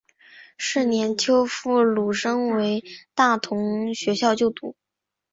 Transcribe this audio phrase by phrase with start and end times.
[0.57, 2.63] 是年秋赴沪升入
[3.13, 4.75] 大同学校就读。